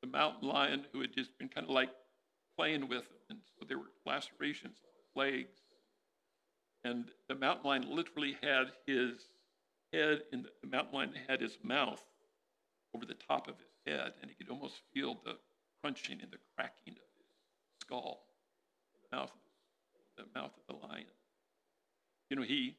[0.01, 1.89] the mountain lion, who had just been kind of like
[2.57, 5.59] playing with him, and so there were lacerations on his legs.
[6.83, 9.27] And the mountain lion literally had his
[9.91, 12.03] head, and the mountain lion had his mouth
[12.95, 15.37] over the top of his head, and he could almost feel the
[15.81, 17.08] crunching and the cracking of
[17.89, 18.21] skull,
[19.09, 19.31] the mouth,
[20.17, 21.05] the mouth of the lion.
[22.29, 22.75] You know, he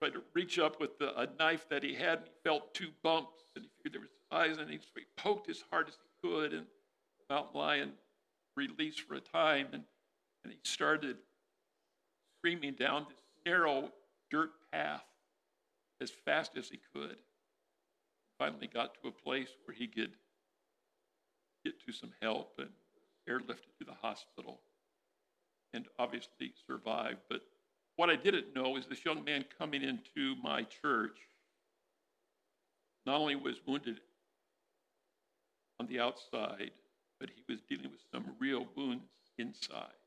[0.00, 2.88] tried to reach up with the, a knife that he had, and he felt two
[3.02, 5.94] bumps, and he figured there was eyes, and he, so he poked as hard as
[5.94, 6.66] he could, and
[7.18, 7.92] the mountain lion
[8.56, 9.84] released for a time, and,
[10.44, 11.16] and he started
[12.38, 13.90] screaming down this narrow
[14.30, 15.04] dirt path
[16.00, 17.16] as fast as he could.
[18.38, 20.12] Finally got to a place where he could
[21.64, 22.68] get to some help and
[23.28, 24.60] airlifted to the hospital
[25.74, 27.18] and obviously survived.
[27.28, 27.42] But
[27.96, 31.16] what I didn't know is this young man coming into my church
[33.06, 34.00] not only was wounded
[35.80, 36.70] on the outside,
[37.18, 39.04] but he was dealing with some real wounds
[39.38, 39.98] inside.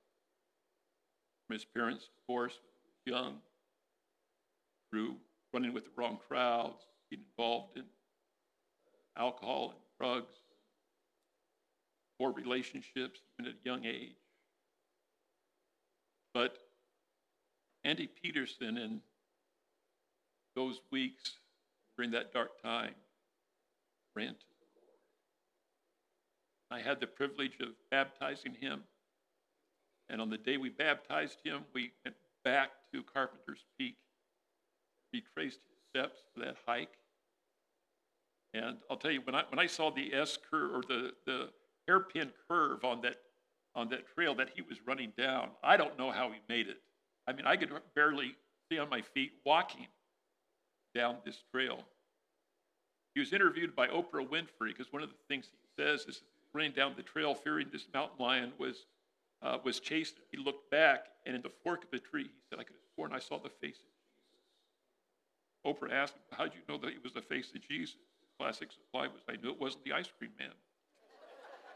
[1.47, 2.57] From his parents' divorce,
[3.05, 3.35] young,
[4.89, 5.15] through
[5.53, 7.83] running with the wrong crowds, being involved in
[9.17, 10.33] alcohol and drugs,
[12.19, 14.15] poor relationships, even at a young age.
[16.33, 16.57] But
[17.83, 19.01] Andy Peterson, in
[20.55, 21.33] those weeks
[21.95, 22.95] during that dark time,
[24.15, 24.35] ran
[26.71, 28.83] I had the privilege of baptizing him.
[30.09, 33.95] And on the day we baptized him, we went back to Carpenter's Peak,
[35.13, 36.97] retraced his steps for that hike.
[38.53, 41.49] And I'll tell you, when I, when I saw the S curve or the, the
[41.87, 43.17] hairpin curve on that,
[43.75, 46.81] on that trail that he was running down, I don't know how he made it.
[47.27, 48.35] I mean, I could barely
[48.67, 49.87] stay on my feet walking
[50.93, 51.83] down this trail.
[53.13, 56.21] He was interviewed by Oprah Winfrey because one of the things he says is
[56.53, 58.85] running down the trail, fearing this mountain lion was,
[59.41, 60.15] uh, was chased.
[60.31, 62.93] He looked back, and in the fork of the tree, he said, I could have
[62.95, 63.91] sworn I saw the face of
[65.65, 65.81] Jesus.
[65.81, 67.95] Oprah asked him, How did you know that it was the face of Jesus?
[68.21, 70.51] His classic reply was, I knew it wasn't the ice cream man.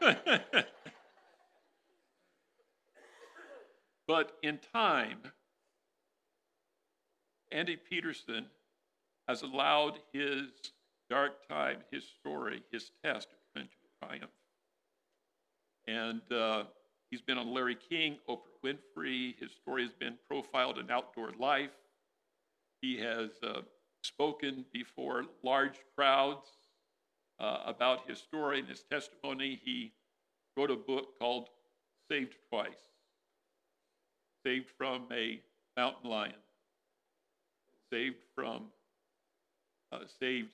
[4.06, 5.18] but in time,
[7.52, 8.46] Andy Peterson
[9.28, 10.46] has allowed his
[11.08, 14.30] dark time, his story, his test to turn a triumph.
[15.86, 16.64] And uh,
[17.10, 19.34] he's been on Larry King, Oprah Winfrey.
[19.38, 21.70] His story has been profiled in Outdoor Life.
[22.80, 23.62] He has uh,
[24.02, 26.48] spoken before large crowds
[27.40, 29.60] uh, about his story and his testimony.
[29.64, 29.92] He
[30.56, 31.48] wrote a book called
[32.10, 32.90] Saved Twice
[34.44, 35.40] Saved from a
[35.76, 36.32] Mountain Lion,
[37.92, 38.64] saved from,
[39.92, 40.48] uh, saved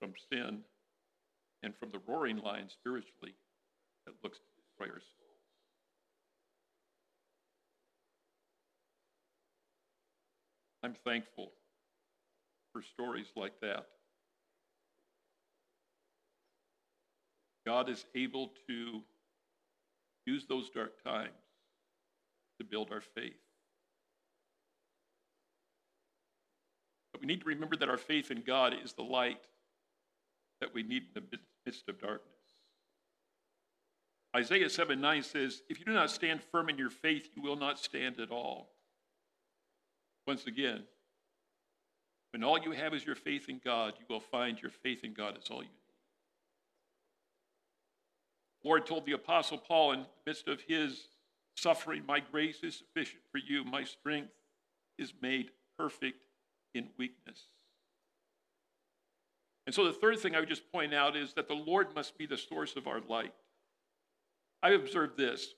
[0.00, 0.60] from sin,
[1.62, 3.34] and from the roaring lion spiritually
[4.06, 5.26] that looks to destroy our souls.
[10.82, 11.52] I'm thankful
[12.72, 13.86] for stories like that.
[17.66, 19.02] God is able to
[20.24, 21.32] use those dark times
[22.58, 23.34] to build our faith.
[27.12, 29.40] But we need to remember that our faith in God is the light
[30.60, 32.32] that we need in the midst of darkness.
[34.36, 37.56] Isaiah 7 9 says, If you do not stand firm in your faith, you will
[37.56, 38.68] not stand at all.
[40.26, 40.82] Once again,
[42.32, 45.14] when all you have is your faith in God, you will find your faith in
[45.14, 45.85] God is all you need.
[48.66, 51.06] Lord told the Apostle Paul in the midst of his
[51.54, 54.32] suffering, My grace is sufficient for you, my strength
[54.98, 56.18] is made perfect
[56.74, 57.44] in weakness.
[59.66, 62.18] And so the third thing I would just point out is that the Lord must
[62.18, 63.32] be the source of our light.
[64.64, 65.54] I observed this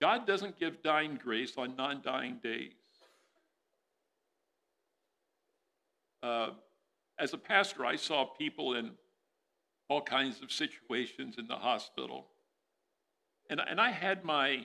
[0.00, 2.72] God doesn't give dying grace on non dying days.
[6.22, 6.50] Uh,
[7.18, 8.92] as a pastor, I saw people in
[9.92, 12.26] all kinds of situations in the hospital.
[13.50, 14.64] And, and I had my,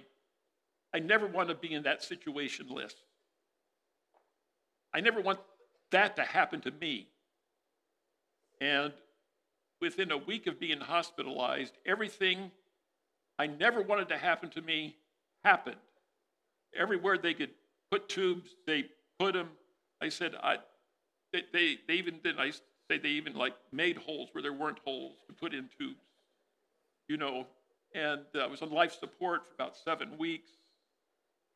[0.93, 2.95] I never want to be in that situation list.
[4.93, 5.39] I never want
[5.91, 7.09] that to happen to me.
[8.61, 8.93] And
[9.81, 12.51] within a week of being hospitalized, everything
[13.37, 14.95] I never wanted to happen to me
[15.43, 15.75] happened.
[16.73, 17.51] Everywhere they could
[17.91, 18.85] put tubes, they
[19.19, 19.49] put them.
[20.01, 20.57] I said, I,
[21.33, 22.51] they, they, they even did, I
[22.89, 26.01] say they even like made holes where there weren't holes to put in tubes,
[27.07, 27.45] you know.
[27.95, 30.49] And uh, I was on life support for about seven weeks.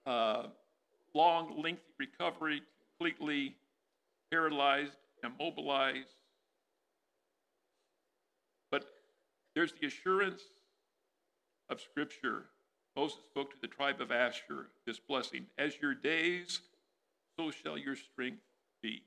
[0.06, 0.48] Uh,
[1.14, 2.62] long, lengthy recovery,
[2.98, 3.56] completely
[4.32, 6.16] paralyzed, immobilized.
[8.72, 8.86] But
[9.54, 10.42] there's the assurance
[11.70, 12.46] of Scripture,
[12.96, 16.60] Moses spoke to the tribe of Asher this blessing As your days,
[17.38, 18.42] so shall your strength
[18.82, 19.04] be.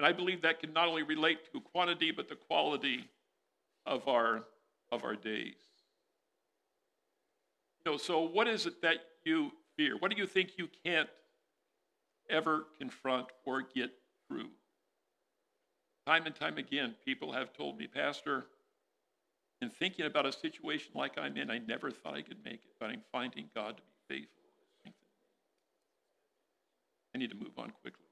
[0.00, 3.04] And I believe that can not only relate to quantity, but the quality
[3.84, 4.44] of our,
[4.90, 5.60] of our days.
[7.84, 8.96] You know, so what is it that
[9.26, 9.98] you fear?
[9.98, 11.10] What do you think you can't
[12.30, 13.90] ever confront or get
[14.26, 14.48] through?
[16.06, 18.46] Time and time again, people have told me, Pastor,
[19.60, 22.72] in thinking about a situation like I'm in, I never thought I could make it,
[22.80, 24.94] but I'm finding God to be faithful.
[27.14, 28.09] I need to move on quickly.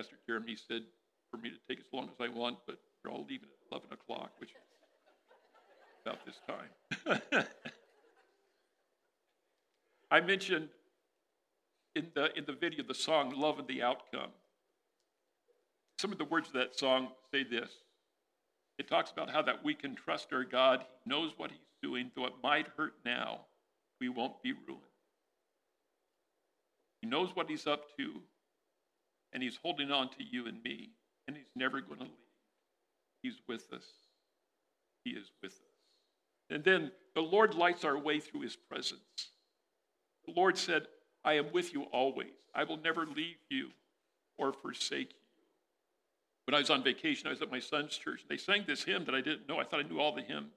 [0.00, 0.80] Pastor Jeremy said
[1.30, 3.92] for me to take as long as I want, but we're all leaving at 11
[3.92, 4.56] o'clock, which is
[6.06, 7.44] about this time.
[10.10, 10.70] I mentioned
[11.94, 14.30] in the, in the video the song Love and the Outcome.
[15.98, 17.70] Some of the words of that song say this
[18.78, 20.86] it talks about how that we can trust our God.
[21.04, 23.40] He knows what He's doing, though it might hurt now,
[24.00, 24.80] we won't be ruined.
[27.02, 28.22] He knows what He's up to,
[29.32, 30.90] and He's holding on to you and me,
[31.26, 32.12] and He's never going to leave.
[33.22, 33.84] He's with us.
[35.04, 35.58] He is with us.
[36.50, 39.00] And then the Lord lights our way through His presence.
[40.26, 40.86] The Lord said,
[41.24, 42.32] I am with you always.
[42.54, 43.70] I will never leave you
[44.38, 45.16] or forsake you.
[46.46, 48.24] When I was on vacation, I was at my son's church.
[48.28, 49.60] They sang this hymn that I didn't know.
[49.60, 50.52] I thought I knew all the hymns.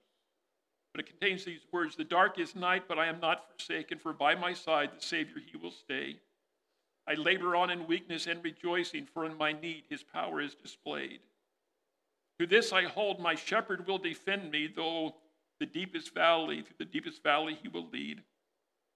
[0.94, 4.14] But it contains these words The dark is night, but I am not forsaken, for
[4.14, 6.18] by my side the Savior he will stay.
[7.08, 11.20] I labor on in weakness and rejoicing, for in my need his power is displayed.
[12.40, 15.16] To this I hold, my shepherd will defend me, though
[15.60, 18.22] the deepest valley, through the deepest valley he will lead.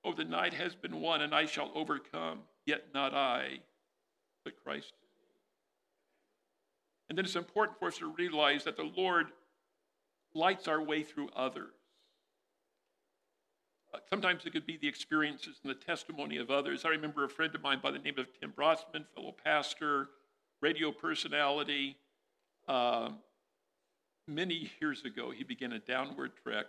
[0.03, 3.59] Oh, the night has been won, and I shall overcome, yet not I,
[4.43, 4.93] but Christ.
[7.09, 9.27] And then it's important for us to realize that the Lord
[10.33, 11.73] lights our way through others.
[13.93, 16.83] Uh, sometimes it could be the experiences and the testimony of others.
[16.85, 20.09] I remember a friend of mine by the name of Tim Brossman, fellow pastor,
[20.61, 21.97] radio personality.
[22.67, 23.09] Uh,
[24.27, 26.65] many years ago, he began a downward trek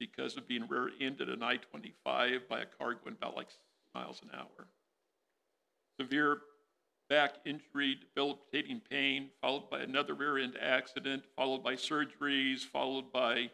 [0.00, 3.48] because of being rear ended on I 25 by a car going about like
[3.94, 4.68] miles an hour.
[6.00, 6.38] Severe
[7.08, 13.50] back injury, debilitating pain, followed by another rear end accident, followed by surgeries, followed by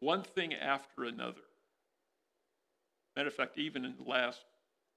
[0.00, 1.40] one thing after another.
[3.16, 4.44] Matter of fact, even in the last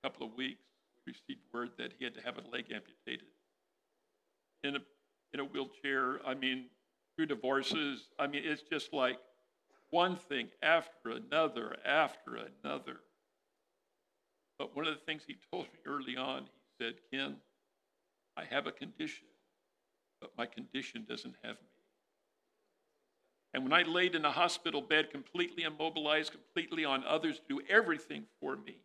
[0.03, 0.63] couple of weeks,
[1.05, 3.27] we received word that he had to have a leg amputated.
[4.63, 4.79] In a,
[5.33, 6.65] in a wheelchair, I mean,
[7.15, 9.19] through divorces, I mean, it's just like
[9.89, 12.97] one thing after another after another.
[14.57, 17.35] But one of the things he told me early on, he said, Ken,
[18.37, 19.25] I have a condition,
[20.21, 21.72] but my condition doesn't have me.
[23.53, 27.61] And when I laid in a hospital bed, completely immobilized, completely on others to do
[27.69, 28.77] everything for me,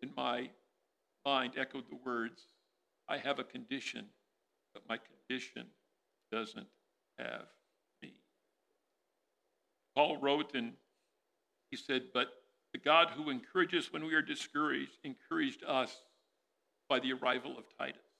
[0.00, 0.50] in my
[1.24, 2.46] mind echoed the words,
[3.08, 4.06] I have a condition,
[4.74, 5.66] but my condition
[6.30, 6.66] doesn't
[7.18, 7.46] have
[8.00, 8.14] me.
[9.94, 10.72] Paul wrote and
[11.70, 12.28] he said, But
[12.72, 15.96] the God who encourages when we are discouraged encouraged us
[16.88, 18.11] by the arrival of Titus.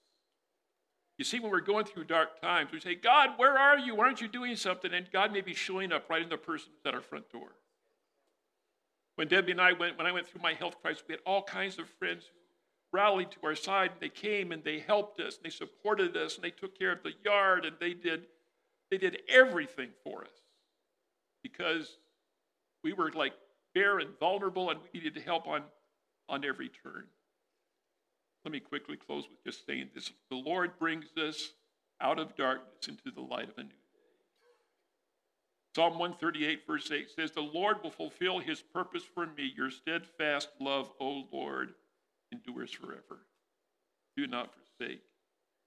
[1.23, 3.95] You see, when we're going through dark times, we say, God, where are you?
[3.95, 4.93] Why aren't you doing something?
[4.93, 7.47] And God may be showing up right in the person at our front door.
[9.15, 11.41] When Debbie and I went, when I went through my health crisis, we had all
[11.41, 15.37] kinds of friends who rallied to our side and they came and they helped us
[15.37, 18.25] and they supported us and they took care of the yard and they did,
[18.91, 20.41] they did everything for us
[21.41, 21.99] because
[22.83, 23.31] we were like
[23.73, 25.61] bare and vulnerable and we needed help on,
[26.27, 27.05] on every turn.
[28.45, 30.11] Let me quickly close with just saying this.
[30.29, 31.53] The Lord brings us
[32.01, 33.75] out of darkness into the light of a new day.
[35.75, 39.53] Psalm 138, verse 8 says, The Lord will fulfill his purpose for me.
[39.55, 41.73] Your steadfast love, O Lord,
[42.31, 43.25] endures forever.
[44.17, 45.01] Do not forsake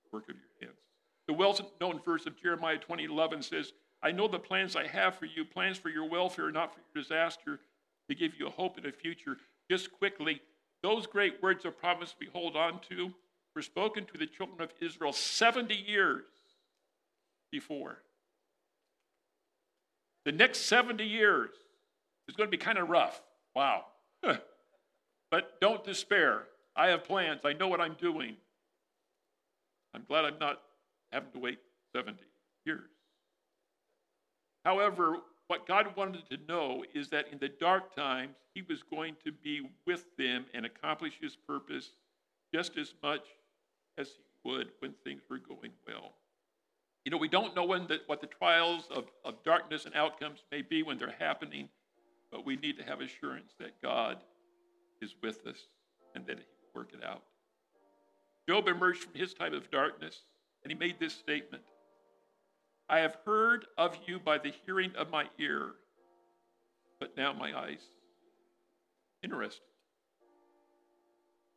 [0.05, 0.79] the work of your hands.
[1.27, 3.73] The well known verse of Jeremiah 20, 11 says,
[4.03, 7.03] I know the plans I have for you, plans for your welfare, not for your
[7.03, 7.59] disaster,
[8.09, 9.39] to give you a hope in a future.
[9.69, 10.41] Just quickly,
[10.83, 13.13] those great words of promise we hold on to
[13.55, 16.27] were spoken to the children of Israel 70 years
[17.51, 18.03] before.
[20.25, 21.51] The next 70 years
[22.29, 23.23] is going to be kind of rough.
[23.55, 23.85] Wow.
[25.31, 26.45] but don't despair.
[26.77, 27.41] I have plans.
[27.45, 28.37] I know what I'm doing.
[29.95, 30.61] I'm glad I'm not
[31.11, 31.59] having to wait
[31.95, 32.19] 70
[32.67, 32.91] years.
[34.65, 35.19] However,
[35.49, 39.33] what God wanted to know is that in the dark times, He was going to
[39.33, 41.91] be with them and accomplish His purpose
[42.53, 43.25] just as much
[43.99, 46.13] as He would when things were going well.
[47.05, 50.41] You know, we don't know when the, what the trials of, of darkness and outcomes
[50.51, 51.69] may be when they're happening,
[52.33, 54.19] but we need to have assurance that God
[55.01, 55.59] is with us
[56.15, 57.23] and that He will work it out.
[58.49, 60.23] Job emerged from his time of darkness
[60.63, 61.63] and he made this statement
[62.89, 65.73] I have heard of you by the hearing of my ear,
[67.01, 67.81] but now my eyes.
[69.25, 69.67] Interesting.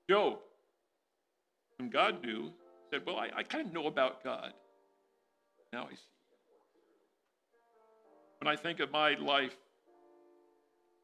[0.09, 0.39] Job,
[1.77, 2.51] whom God knew,
[2.89, 4.53] said, Well, I, I kind of know about God.
[5.71, 6.01] Now I see.
[8.41, 9.55] When I think of my life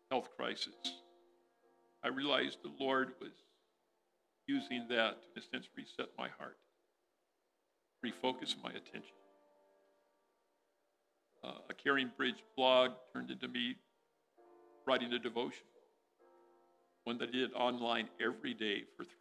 [0.09, 0.73] health crisis,
[2.03, 3.32] I realized the Lord was
[4.47, 6.57] using that to, in a sense, reset my heart,
[8.03, 9.13] refocus my attention
[11.45, 13.75] uh, a Caring Bridge blog turned into me
[14.87, 15.65] writing a devotion,
[17.03, 19.13] one that I did online every day for three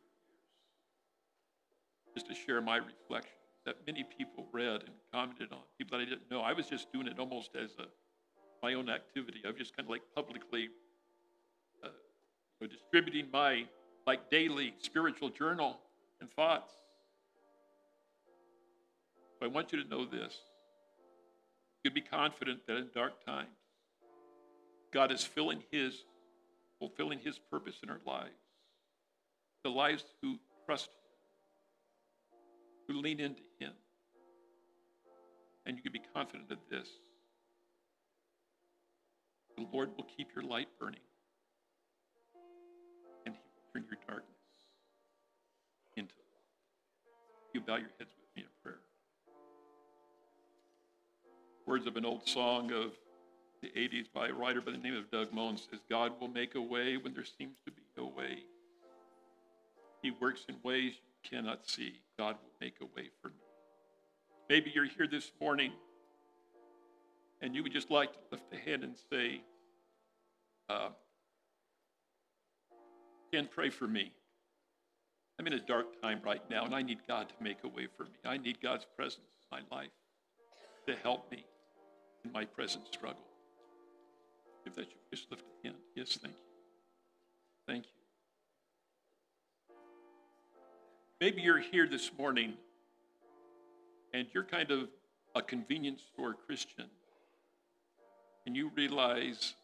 [2.14, 3.34] years, just to share my reflections
[3.66, 6.40] that many people read and commented on, people that I didn't know.
[6.40, 7.86] I was just doing it almost as a
[8.62, 9.42] my own activity.
[9.44, 10.70] I was just kind of like publicly
[11.82, 11.88] uh,
[12.66, 13.64] distributing my
[14.06, 15.80] like daily spiritual journal
[16.20, 16.72] and thoughts.
[19.38, 20.34] But I want you to know this.
[21.84, 23.58] You can be confident that in dark times,
[24.90, 25.94] God is filling His,
[26.78, 28.30] fulfilling His purpose in our lives.
[29.64, 30.88] The lives who trust
[32.88, 33.72] Him, who lean into Him.
[35.66, 36.88] And you can be confident of this.
[39.58, 41.00] The Lord will keep your light burning,
[43.26, 44.36] and He will turn your darkness
[45.96, 47.52] into light.
[47.52, 48.13] You bow your heads
[51.66, 52.92] Words of an old song of
[53.62, 56.54] the 80s by a writer by the name of Don Moen says, God will make
[56.54, 58.40] a way when there seems to be no way.
[60.02, 62.00] He works in ways you cannot see.
[62.18, 63.34] God will make a way for me.
[64.50, 65.72] Maybe you're here this morning
[67.40, 69.40] and you would just like to lift a hand and say,
[70.68, 70.90] uh,
[73.32, 74.12] Ken, pray for me.
[75.38, 77.88] I'm in a dark time right now, and I need God to make a way
[77.96, 78.10] for me.
[78.24, 79.90] I need God's presence in my life
[80.86, 81.44] to help me
[82.24, 83.24] in my present struggle.
[84.66, 85.78] If that you just lift a hand.
[85.94, 86.40] Yes, thank you.
[87.66, 87.90] Thank you.
[91.20, 92.54] Maybe you're here this morning
[94.12, 94.88] and you're kind of
[95.34, 96.86] a convenience store Christian
[98.46, 99.54] and you realize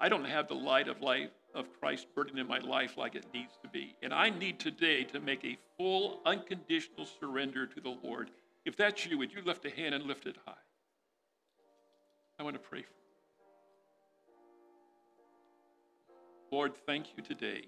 [0.00, 3.24] I don't have the light of life of Christ burning in my life like it
[3.32, 3.96] needs to be.
[4.02, 8.30] And I need today to make a full, unconditional surrender to the Lord.
[8.66, 10.52] If that's you, would you lift a hand and lift it high?
[12.38, 12.94] I want to pray for you.
[16.52, 17.62] Lord, thank you today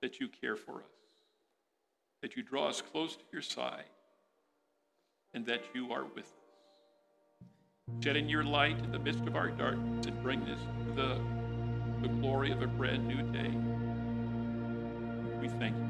[0.00, 0.86] that you care for us,
[2.22, 3.84] that you draw us close to your side,
[5.34, 6.40] and that you are with us
[8.02, 11.20] Shed in your light in the midst of our darkness and bring us to the,
[12.00, 13.50] the glory of a brand new day.
[15.40, 15.89] We thank you.